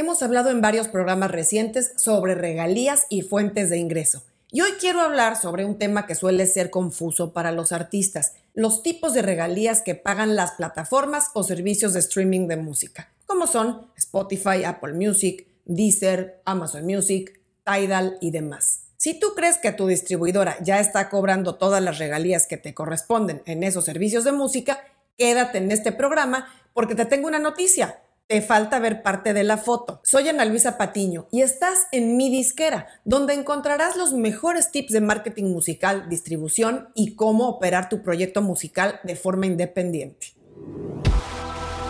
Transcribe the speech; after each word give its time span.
Hemos 0.00 0.22
hablado 0.22 0.50
en 0.50 0.60
varios 0.60 0.86
programas 0.86 1.32
recientes 1.32 1.90
sobre 1.96 2.36
regalías 2.36 3.06
y 3.08 3.22
fuentes 3.22 3.68
de 3.68 3.78
ingreso. 3.78 4.22
Y 4.52 4.60
hoy 4.60 4.70
quiero 4.78 5.00
hablar 5.00 5.34
sobre 5.34 5.64
un 5.64 5.76
tema 5.76 6.06
que 6.06 6.14
suele 6.14 6.46
ser 6.46 6.70
confuso 6.70 7.32
para 7.32 7.50
los 7.50 7.72
artistas, 7.72 8.34
los 8.54 8.84
tipos 8.84 9.12
de 9.12 9.22
regalías 9.22 9.80
que 9.80 9.96
pagan 9.96 10.36
las 10.36 10.52
plataformas 10.52 11.30
o 11.34 11.42
servicios 11.42 11.94
de 11.94 11.98
streaming 11.98 12.46
de 12.46 12.58
música, 12.58 13.10
como 13.26 13.48
son 13.48 13.88
Spotify, 13.96 14.62
Apple 14.64 14.92
Music, 14.92 15.48
Deezer, 15.64 16.42
Amazon 16.44 16.86
Music, 16.86 17.40
Tidal 17.64 18.18
y 18.20 18.30
demás. 18.30 18.82
Si 18.98 19.18
tú 19.18 19.34
crees 19.34 19.58
que 19.58 19.72
tu 19.72 19.88
distribuidora 19.88 20.58
ya 20.62 20.78
está 20.78 21.10
cobrando 21.10 21.56
todas 21.56 21.82
las 21.82 21.98
regalías 21.98 22.46
que 22.46 22.56
te 22.56 22.72
corresponden 22.72 23.42
en 23.46 23.64
esos 23.64 23.86
servicios 23.86 24.22
de 24.22 24.30
música, 24.30 24.78
quédate 25.16 25.58
en 25.58 25.72
este 25.72 25.90
programa 25.90 26.54
porque 26.72 26.94
te 26.94 27.04
tengo 27.04 27.26
una 27.26 27.40
noticia 27.40 27.98
te 28.28 28.42
falta 28.42 28.78
ver 28.78 29.02
parte 29.02 29.32
de 29.32 29.42
la 29.42 29.56
foto. 29.56 30.00
Soy 30.04 30.28
Ana 30.28 30.44
Luisa 30.44 30.76
Patiño 30.76 31.28
y 31.32 31.40
estás 31.40 31.86
en 31.92 32.18
mi 32.18 32.28
disquera, 32.30 32.86
donde 33.04 33.32
encontrarás 33.32 33.96
los 33.96 34.12
mejores 34.12 34.70
tips 34.70 34.92
de 34.92 35.00
marketing 35.00 35.44
musical, 35.44 36.10
distribución 36.10 36.90
y 36.94 37.16
cómo 37.16 37.48
operar 37.48 37.88
tu 37.88 38.02
proyecto 38.02 38.42
musical 38.42 39.00
de 39.02 39.16
forma 39.16 39.46
independiente. 39.46 40.34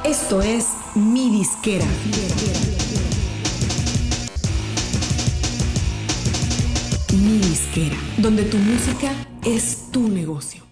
Esto 0.04 0.40
es 0.40 0.68
mi 0.94 1.28
disquera. 1.28 1.84
Mi 7.20 7.38
disquera, 7.38 7.96
donde 8.18 8.44
tu 8.44 8.58
música 8.58 9.10
es 9.44 9.90
tu 9.90 10.08
negocio. 10.08 10.62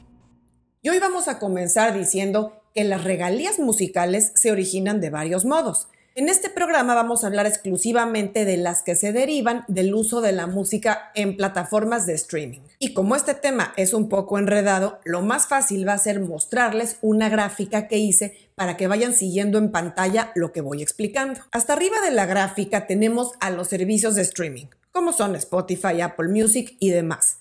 Y 0.81 0.91
hoy 0.91 1.01
vamos 1.01 1.27
a 1.27 1.41
comenzar 1.41 1.93
diciendo 1.99 2.63
que 2.77 2.85
las 2.85 3.05
regalías 3.05 3.59
musicales 3.59 4.33
se 4.35 4.53
originan 4.53 5.01
de 5.01 5.09
varios 5.09 5.47
modos. 5.47 5.89
En 6.15 6.29
este 6.29 6.51
programa 6.51 6.95
vamos 6.95 7.25
a 7.25 7.29
hablar 7.29 7.47
exclusivamente 7.47 8.45
de 8.45 8.59
las 8.59 8.83
que 8.83 8.95
se 8.95 9.15
derivan 9.15 9.65
del 9.67 9.95
uso 9.95 10.21
de 10.21 10.33
la 10.33 10.47
música 10.47 11.11
en 11.15 11.39
plataformas 11.39 12.05
de 12.05 12.13
streaming. 12.13 12.61
Y 12.79 12.93
como 12.93 13.17
este 13.17 13.33
tema 13.33 13.73
es 13.79 13.95
un 13.95 14.11
poco 14.11 14.39
enredado, 14.39 14.99
lo 15.05 15.23
más 15.23 15.47
fácil 15.47 15.89
va 15.89 15.95
a 15.95 15.99
ser 15.99 16.21
mostrarles 16.21 16.99
una 17.01 17.31
gráfica 17.31 17.89
que 17.89 17.97
hice 17.97 18.51
para 18.55 18.77
que 18.77 18.89
vayan 18.89 19.15
siguiendo 19.15 19.57
en 19.57 19.73
pantalla 19.73 20.33
lo 20.35 20.53
que 20.53 20.61
voy 20.61 20.83
explicando. 20.83 21.41
Hasta 21.53 21.73
arriba 21.73 22.03
de 22.03 22.11
la 22.11 22.27
gráfica 22.27 22.87
tenemos 22.87 23.33
a 23.41 23.49
los 23.49 23.69
servicios 23.69 24.17
de 24.17 24.23
streaming, 24.23 24.67
como 24.93 25.15
son 25.15 25.35
Spotify, 25.37 26.03
Apple 26.03 26.29
Music 26.29 26.77
y 26.79 26.91
demás, 26.91 27.39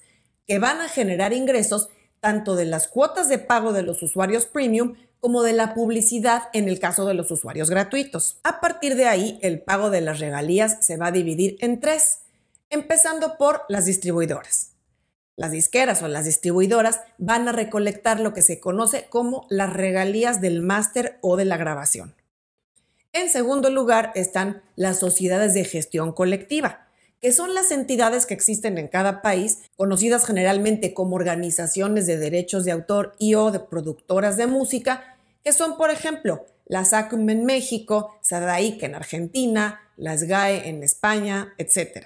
que 0.48 0.60
van 0.60 0.80
a 0.80 0.88
generar 0.88 1.34
ingresos 1.34 1.90
tanto 2.22 2.56
de 2.56 2.66
las 2.66 2.88
cuotas 2.88 3.28
de 3.28 3.38
pago 3.38 3.74
de 3.74 3.84
los 3.84 4.02
usuarios 4.02 4.46
premium 4.46 4.96
como 5.20 5.44
de 5.44 5.54
la 5.54 5.74
publicidad 5.74 6.44
en 6.54 6.68
el 6.68 6.80
caso 6.80 7.06
de 7.06 7.14
los 7.14 7.32
usuarios 7.32 7.70
gratuitos. 7.70 8.38
A 8.44 8.60
partir 8.62 8.96
de 8.96 9.08
ahí, 9.08 9.40
el 9.42 9.62
pago 9.62 9.90
de 9.90 10.02
las 10.02 10.20
regalías 10.20 10.78
se 10.86 10.98
va 10.98 11.08
a 11.08 11.12
dividir 11.12 11.58
en 11.60 11.80
tres, 11.80 12.20
empezando 12.70 13.38
por 13.38 13.64
las 13.70 13.86
distribuidoras. 13.86 14.72
Las 15.38 15.52
disqueras 15.52 16.02
o 16.02 16.08
las 16.08 16.26
distribuidoras 16.26 17.02
van 17.18 17.48
a 17.48 17.52
recolectar 17.52 18.20
lo 18.20 18.34
que 18.34 18.42
se 18.42 18.60
conoce 18.60 19.08
como 19.10 19.46
las 19.50 19.74
regalías 19.74 20.40
del 20.40 20.62
máster 20.62 21.18
o 21.22 21.36
de 21.36 21.46
la 21.46 21.58
grabación. 21.58 22.16
En 23.12 23.30
segundo 23.30 23.70
lugar 23.70 24.12
están 24.16 24.62
las 24.76 25.00
sociedades 25.00 25.54
de 25.54 25.66
gestión 25.66 26.12
colectiva, 26.12 26.85
que 27.26 27.34
son 27.34 27.56
las 27.56 27.72
entidades 27.72 28.28
que 28.28 28.36
existen 28.36 28.78
en 28.78 28.88
cada 28.88 29.24
país, 29.24 29.64
conocidas 29.78 30.28
generalmente 30.28 30.94
como 30.94 31.16
organizaciones 31.16 32.06
de 32.06 32.20
derechos 32.20 32.66
de 32.66 32.72
autor 32.72 33.16
y 33.18 33.34
o 33.34 33.50
de 33.50 33.60
productoras 33.60 34.38
de 34.38 34.46
música, 34.46 35.18
que 35.44 35.52
son, 35.52 35.76
por 35.76 35.90
ejemplo, 35.90 36.46
la 36.68 36.86
SACUM 36.86 37.28
en 37.32 37.46
México, 37.46 38.16
SADAIC 38.22 38.84
en 38.84 38.94
Argentina, 38.94 39.82
las 39.98 40.22
GAE 40.22 40.70
en 40.70 40.84
España, 40.84 41.56
etc. 41.58 42.06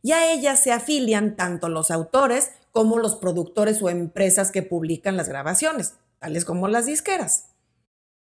Y 0.00 0.12
a 0.12 0.32
ellas 0.32 0.58
se 0.58 0.72
afilian 0.72 1.36
tanto 1.36 1.68
los 1.68 1.90
autores 1.90 2.52
como 2.72 2.96
los 2.96 3.16
productores 3.16 3.82
o 3.82 3.90
empresas 3.90 4.52
que 4.52 4.62
publican 4.62 5.18
las 5.18 5.28
grabaciones, 5.28 5.96
tales 6.18 6.46
como 6.46 6.66
las 6.66 6.86
disqueras. 6.86 7.50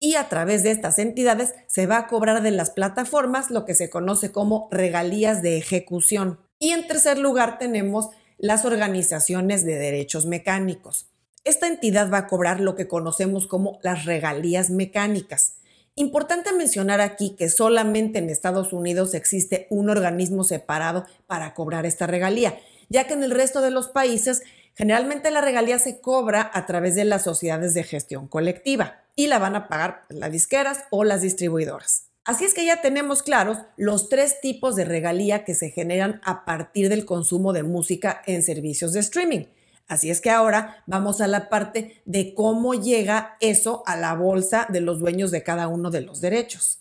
Y 0.02 0.14
a 0.14 0.30
través 0.30 0.62
de 0.62 0.70
estas 0.70 0.98
entidades 0.98 1.54
se 1.66 1.86
va 1.86 1.98
a 1.98 2.06
cobrar 2.06 2.42
de 2.42 2.50
las 2.50 2.70
plataformas 2.70 3.50
lo 3.50 3.66
que 3.66 3.74
se 3.74 3.90
conoce 3.90 4.32
como 4.32 4.66
regalías 4.70 5.42
de 5.42 5.58
ejecución. 5.58 6.40
Y 6.58 6.70
en 6.70 6.88
tercer 6.88 7.18
lugar 7.18 7.58
tenemos 7.58 8.08
las 8.38 8.64
organizaciones 8.64 9.66
de 9.66 9.76
derechos 9.76 10.24
mecánicos. 10.24 11.10
Esta 11.44 11.68
entidad 11.68 12.10
va 12.10 12.18
a 12.18 12.26
cobrar 12.28 12.60
lo 12.60 12.74
que 12.74 12.88
conocemos 12.88 13.46
como 13.46 13.78
las 13.82 14.06
regalías 14.06 14.70
mecánicas. 14.70 15.56
Importante 15.96 16.52
mencionar 16.54 17.02
aquí 17.02 17.36
que 17.36 17.50
solamente 17.50 18.20
en 18.20 18.30
Estados 18.30 18.72
Unidos 18.72 19.12
existe 19.12 19.66
un 19.68 19.90
organismo 19.90 20.44
separado 20.44 21.04
para 21.26 21.52
cobrar 21.52 21.84
esta 21.84 22.06
regalía, 22.06 22.58
ya 22.88 23.06
que 23.06 23.12
en 23.12 23.22
el 23.22 23.32
resto 23.32 23.60
de 23.60 23.70
los 23.70 23.88
países 23.88 24.42
generalmente 24.74 25.30
la 25.30 25.42
regalía 25.42 25.78
se 25.78 26.00
cobra 26.00 26.50
a 26.54 26.64
través 26.64 26.94
de 26.94 27.04
las 27.04 27.24
sociedades 27.24 27.74
de 27.74 27.82
gestión 27.82 28.28
colectiva 28.28 29.04
y 29.20 29.26
la 29.26 29.38
van 29.38 29.54
a 29.54 29.68
pagar 29.68 30.06
las 30.08 30.32
disqueras 30.32 30.84
o 30.88 31.04
las 31.04 31.20
distribuidoras. 31.20 32.06
Así 32.24 32.46
es 32.46 32.54
que 32.54 32.64
ya 32.64 32.80
tenemos 32.80 33.22
claros 33.22 33.58
los 33.76 34.08
tres 34.08 34.40
tipos 34.40 34.76
de 34.76 34.86
regalía 34.86 35.44
que 35.44 35.54
se 35.54 35.68
generan 35.68 36.22
a 36.24 36.46
partir 36.46 36.88
del 36.88 37.04
consumo 37.04 37.52
de 37.52 37.62
música 37.62 38.22
en 38.24 38.42
servicios 38.42 38.94
de 38.94 39.00
streaming. 39.00 39.44
Así 39.88 40.10
es 40.10 40.22
que 40.22 40.30
ahora 40.30 40.82
vamos 40.86 41.20
a 41.20 41.26
la 41.26 41.50
parte 41.50 42.00
de 42.06 42.32
cómo 42.34 42.72
llega 42.72 43.36
eso 43.40 43.82
a 43.84 43.94
la 43.96 44.14
bolsa 44.14 44.66
de 44.70 44.80
los 44.80 45.00
dueños 45.00 45.30
de 45.30 45.42
cada 45.42 45.68
uno 45.68 45.90
de 45.90 46.00
los 46.00 46.22
derechos. 46.22 46.78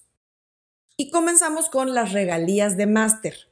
Y 0.96 1.12
comenzamos 1.12 1.70
con 1.70 1.94
las 1.94 2.14
regalías 2.14 2.78
de 2.78 2.88
máster. 2.88 3.50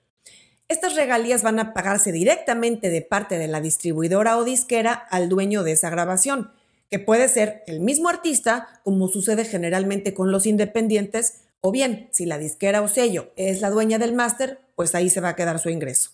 Estas 0.70 0.96
regalías 0.96 1.44
van 1.44 1.60
a 1.60 1.74
pagarse 1.74 2.14
directamente 2.14 2.90
de 2.90 3.02
parte 3.02 3.38
de 3.38 3.50
la 3.50 3.60
distribuidora 3.60 4.38
o 4.38 4.46
disquera 4.46 4.94
al 4.94 5.28
dueño 5.28 5.64
de 5.64 5.74
esa 5.74 5.90
grabación, 5.90 6.54
que 6.90 7.00
puede 7.00 7.28
ser 7.28 7.64
el 7.68 7.80
mismo 7.80 8.10
artista, 8.10 8.82
como 8.84 9.08
sucede 9.08 9.46
generalmente 9.46 10.14
con 10.14 10.32
los 10.32 10.46
independientes, 10.46 11.42
o 11.62 11.72
bien, 11.72 12.10
si 12.12 12.26
la 12.26 12.38
disquera 12.38 12.82
o 12.82 12.88
sello 12.88 13.32
es 13.36 13.62
la 13.62 13.70
dueña 13.70 13.98
del 13.98 14.14
máster, 14.14 14.60
pues 14.76 14.96
ahí 14.96 15.10
se 15.10 15.22
va 15.22 15.30
a 15.30 15.36
quedar 15.36 15.60
su 15.60 15.70
ingreso. 15.70 16.12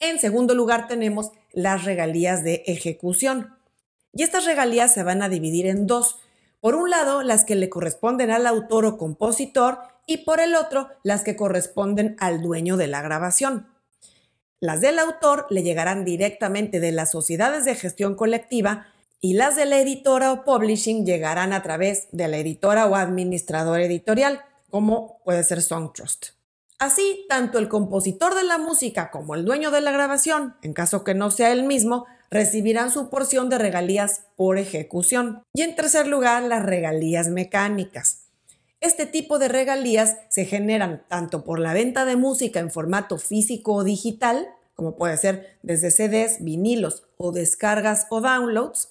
En 0.00 0.18
segundo 0.18 0.54
lugar 0.54 0.88
tenemos 0.88 1.30
las 1.52 1.84
regalías 1.84 2.42
de 2.42 2.64
ejecución. 2.66 3.54
Y 4.12 4.22
estas 4.22 4.44
regalías 4.44 4.92
se 4.92 5.02
van 5.02 5.22
a 5.22 5.28
dividir 5.28 5.66
en 5.66 5.86
dos. 5.86 6.18
Por 6.60 6.74
un 6.74 6.90
lado, 6.90 7.22
las 7.22 7.44
que 7.44 7.54
le 7.54 7.68
corresponden 7.68 8.30
al 8.30 8.46
autor 8.46 8.86
o 8.86 8.96
compositor 8.96 9.78
y 10.06 10.18
por 10.18 10.40
el 10.40 10.54
otro, 10.54 10.88
las 11.02 11.22
que 11.22 11.36
corresponden 11.36 12.16
al 12.18 12.42
dueño 12.42 12.76
de 12.76 12.86
la 12.86 13.02
grabación. 13.02 13.68
Las 14.60 14.80
del 14.80 14.98
autor 14.98 15.46
le 15.50 15.62
llegarán 15.62 16.04
directamente 16.04 16.80
de 16.80 16.92
las 16.92 17.10
sociedades 17.10 17.64
de 17.64 17.74
gestión 17.74 18.14
colectiva 18.14 18.86
y 19.24 19.32
las 19.32 19.56
de 19.56 19.64
la 19.64 19.78
editora 19.78 20.32
o 20.32 20.44
publishing 20.44 21.06
llegarán 21.06 21.54
a 21.54 21.62
través 21.62 22.08
de 22.12 22.28
la 22.28 22.36
editora 22.36 22.86
o 22.86 22.94
administrador 22.94 23.80
editorial, 23.80 24.42
como 24.68 25.18
puede 25.24 25.42
ser 25.44 25.62
Songtrust. 25.62 26.32
Así, 26.78 27.24
tanto 27.26 27.58
el 27.58 27.70
compositor 27.70 28.34
de 28.34 28.44
la 28.44 28.58
música 28.58 29.10
como 29.10 29.34
el 29.34 29.46
dueño 29.46 29.70
de 29.70 29.80
la 29.80 29.92
grabación, 29.92 30.56
en 30.60 30.74
caso 30.74 31.04
que 31.04 31.14
no 31.14 31.30
sea 31.30 31.52
el 31.52 31.62
mismo, 31.62 32.04
recibirán 32.30 32.90
su 32.90 33.08
porción 33.08 33.48
de 33.48 33.56
regalías 33.56 34.26
por 34.36 34.58
ejecución. 34.58 35.42
Y 35.54 35.62
en 35.62 35.74
tercer 35.74 36.06
lugar, 36.06 36.42
las 36.42 36.62
regalías 36.62 37.28
mecánicas. 37.28 38.26
Este 38.80 39.06
tipo 39.06 39.38
de 39.38 39.48
regalías 39.48 40.18
se 40.28 40.44
generan 40.44 41.02
tanto 41.08 41.44
por 41.44 41.60
la 41.60 41.72
venta 41.72 42.04
de 42.04 42.16
música 42.16 42.60
en 42.60 42.70
formato 42.70 43.16
físico 43.16 43.72
o 43.72 43.84
digital, 43.84 44.48
como 44.74 44.96
puede 44.96 45.16
ser 45.16 45.56
desde 45.62 45.90
CDs, 45.90 46.44
vinilos 46.44 47.04
o 47.16 47.32
descargas 47.32 48.06
o 48.10 48.20
downloads, 48.20 48.90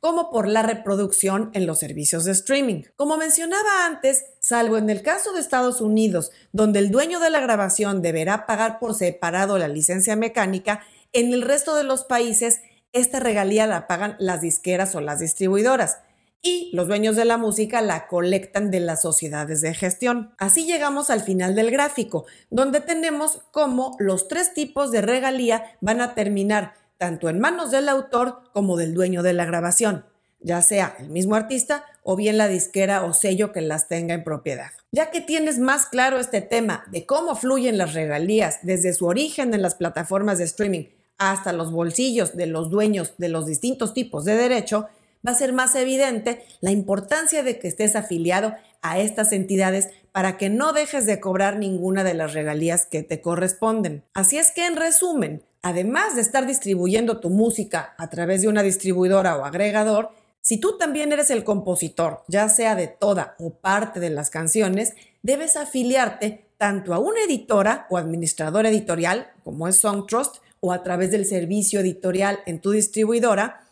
como 0.00 0.30
por 0.30 0.46
la 0.46 0.62
reproducción 0.62 1.50
en 1.54 1.66
los 1.66 1.78
servicios 1.78 2.24
de 2.24 2.32
streaming. 2.32 2.82
Como 2.96 3.16
mencionaba 3.16 3.86
antes, 3.86 4.24
salvo 4.40 4.76
en 4.76 4.90
el 4.90 5.02
caso 5.02 5.32
de 5.32 5.40
Estados 5.40 5.80
Unidos, 5.80 6.30
donde 6.52 6.78
el 6.78 6.90
dueño 6.90 7.20
de 7.20 7.30
la 7.30 7.40
grabación 7.40 8.02
deberá 8.02 8.46
pagar 8.46 8.78
por 8.78 8.94
separado 8.94 9.58
la 9.58 9.68
licencia 9.68 10.16
mecánica, 10.16 10.84
en 11.12 11.32
el 11.32 11.42
resto 11.42 11.74
de 11.74 11.84
los 11.84 12.04
países 12.04 12.60
esta 12.92 13.20
regalía 13.20 13.66
la 13.66 13.86
pagan 13.86 14.16
las 14.18 14.40
disqueras 14.40 14.94
o 14.94 15.00
las 15.00 15.20
distribuidoras 15.20 15.98
y 16.40 16.70
los 16.72 16.86
dueños 16.86 17.16
de 17.16 17.24
la 17.24 17.36
música 17.36 17.82
la 17.82 18.06
colectan 18.06 18.70
de 18.70 18.80
las 18.80 19.02
sociedades 19.02 19.60
de 19.60 19.74
gestión. 19.74 20.34
Así 20.38 20.66
llegamos 20.66 21.10
al 21.10 21.20
final 21.20 21.54
del 21.54 21.70
gráfico, 21.70 22.26
donde 22.50 22.80
tenemos 22.80 23.42
cómo 23.50 23.96
los 23.98 24.28
tres 24.28 24.54
tipos 24.54 24.90
de 24.92 25.02
regalía 25.02 25.76
van 25.80 26.00
a 26.00 26.14
terminar 26.14 26.74
tanto 26.98 27.28
en 27.28 27.40
manos 27.40 27.70
del 27.70 27.88
autor 27.88 28.40
como 28.52 28.76
del 28.76 28.92
dueño 28.92 29.22
de 29.22 29.32
la 29.32 29.44
grabación, 29.44 30.04
ya 30.40 30.62
sea 30.62 30.96
el 30.98 31.08
mismo 31.08 31.34
artista 31.34 31.84
o 32.02 32.16
bien 32.16 32.38
la 32.38 32.48
disquera 32.48 33.04
o 33.04 33.12
sello 33.12 33.52
que 33.52 33.60
las 33.60 33.88
tenga 33.88 34.14
en 34.14 34.24
propiedad. 34.24 34.70
Ya 34.92 35.10
que 35.10 35.20
tienes 35.20 35.58
más 35.58 35.86
claro 35.86 36.18
este 36.18 36.40
tema 36.40 36.84
de 36.90 37.06
cómo 37.06 37.36
fluyen 37.36 37.78
las 37.78 37.94
regalías 37.94 38.58
desde 38.62 38.92
su 38.92 39.06
origen 39.06 39.54
en 39.54 39.62
las 39.62 39.74
plataformas 39.74 40.38
de 40.38 40.44
streaming 40.44 40.84
hasta 41.18 41.52
los 41.52 41.72
bolsillos 41.72 42.36
de 42.36 42.46
los 42.46 42.70
dueños 42.70 43.14
de 43.18 43.28
los 43.28 43.46
distintos 43.46 43.92
tipos 43.92 44.24
de 44.24 44.36
derecho, 44.36 44.88
va 45.26 45.32
a 45.32 45.34
ser 45.34 45.52
más 45.52 45.74
evidente 45.74 46.44
la 46.60 46.70
importancia 46.70 47.42
de 47.42 47.58
que 47.58 47.68
estés 47.68 47.96
afiliado 47.96 48.54
a 48.82 49.00
estas 49.00 49.32
entidades 49.32 49.88
para 50.12 50.36
que 50.36 50.48
no 50.48 50.72
dejes 50.72 51.06
de 51.06 51.20
cobrar 51.20 51.58
ninguna 51.58 52.04
de 52.04 52.14
las 52.14 52.34
regalías 52.34 52.86
que 52.86 53.02
te 53.02 53.20
corresponden. 53.20 54.04
Así 54.14 54.38
es 54.38 54.52
que, 54.52 54.66
en 54.66 54.76
resumen, 54.76 55.42
además 55.62 56.14
de 56.14 56.22
estar 56.22 56.46
distribuyendo 56.46 57.20
tu 57.20 57.30
música 57.30 57.94
a 57.98 58.10
través 58.10 58.42
de 58.42 58.48
una 58.48 58.62
distribuidora 58.62 59.36
o 59.36 59.44
agregador, 59.44 60.10
si 60.40 60.58
tú 60.58 60.78
también 60.78 61.12
eres 61.12 61.30
el 61.30 61.44
compositor, 61.44 62.22
ya 62.28 62.48
sea 62.48 62.74
de 62.74 62.88
toda 62.88 63.36
o 63.38 63.54
parte 63.54 64.00
de 64.00 64.10
las 64.10 64.30
canciones, 64.30 64.94
debes 65.22 65.56
afiliarte 65.56 66.46
tanto 66.56 66.94
a 66.94 66.98
una 66.98 67.22
editora 67.22 67.86
o 67.90 67.98
administrador 67.98 68.66
editorial, 68.66 69.30
como 69.44 69.68
es 69.68 69.76
Songtrust, 69.76 70.36
o 70.60 70.72
a 70.72 70.82
través 70.82 71.10
del 71.10 71.24
servicio 71.24 71.80
editorial 71.80 72.40
en 72.46 72.60
tu 72.60 72.70
distribuidora, 72.72 73.64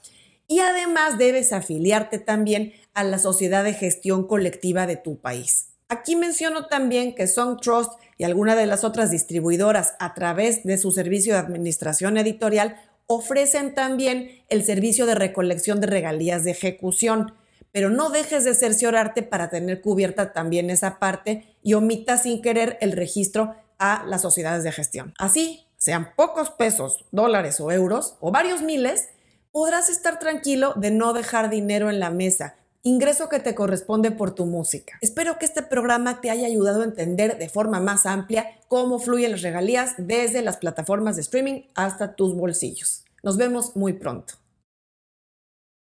y 0.49 0.61
además 0.61 1.19
debes 1.19 1.53
afiliarte 1.53 2.19
también 2.19 2.73
a 2.95 3.03
la 3.03 3.19
sociedad 3.19 3.65
de 3.65 3.75
gestión 3.75 4.27
colectiva 4.27 4.87
de 4.87 4.97
tu 4.97 5.19
país. 5.19 5.71
Aquí 5.89 6.17
menciono 6.17 6.67
también 6.67 7.15
que 7.15 7.29
Songtrust 7.29 7.93
y 8.19 8.25
alguna 8.25 8.57
de 8.57 8.67
las 8.67 8.83
otras 8.83 9.11
distribuidoras 9.11 9.95
a 10.01 10.15
través 10.15 10.65
de 10.65 10.79
su 10.79 10.91
servicio 10.91 11.35
de 11.35 11.39
administración 11.39 12.17
editorial 12.17 12.77
ofrecen 13.07 13.75
también 13.75 14.43
el 14.49 14.65
servicio 14.65 15.07
de 15.07 15.15
recolección 15.15 15.81
de 15.81 15.87
regalías 15.87 16.43
de 16.43 16.51
ejecución, 16.51 17.35
pero 17.71 17.89
no 17.89 18.11
dejes 18.11 18.43
de 18.45 18.55
cerciorarte 18.55 19.23
para 19.23 19.49
tener 19.49 19.81
cubierta 19.81 20.33
también 20.33 20.71
esa 20.71 20.99
parte 20.99 21.55
y 21.63 21.75
omita 21.75 22.19
sin 22.19 22.43
querer 22.43 22.79
el 22.81 22.93
registro 22.93 23.55
a 23.79 24.05
las 24.07 24.23
sociedades 24.23 24.65
de 24.65 24.73
gestión. 24.73 25.15
Así, 25.19 25.67
sean 25.77 26.15
pocos 26.17 26.51
pesos, 26.51 27.05
dólares 27.13 27.61
o 27.61 27.71
euros, 27.71 28.17
o 28.21 28.33
varios 28.33 28.63
miles, 28.63 29.11
podrás 29.53 29.89
estar 29.89 30.19
tranquilo 30.19 30.73
de 30.75 30.91
no 30.91 31.13
dejar 31.13 31.49
dinero 31.49 31.91
en 31.91 32.01
la 32.01 32.11
mesa, 32.11 32.57
ingreso 32.87 33.29
que 33.29 33.41
te 33.41 33.57
corresponde 33.57 34.13
por 34.13 34.33
tu 34.33 34.47
música. 34.47 34.97
Espero 35.01 35.39
que 35.39 35.45
este 35.45 35.63
programa 35.63 36.21
te 36.21 36.31
haya 36.31 36.47
ayudado 36.47 36.83
a 36.83 36.85
entender 36.85 37.37
de 37.37 37.49
forma 37.49 37.81
más 37.81 38.07
amplia 38.07 38.47
cómo 38.69 39.01
fluyen 39.01 39.33
las 39.33 39.43
regalías 39.43 39.95
desde 39.99 40.41
las 40.41 40.59
plataformas 40.59 41.17
de 41.17 41.23
streaming 41.23 41.63
hasta 41.75 42.15
tus 42.15 42.37
bolsillos. 42.37 43.03
Nos 43.25 43.37
vemos 43.37 43.75
muy 43.75 43.95
pronto. 43.95 44.35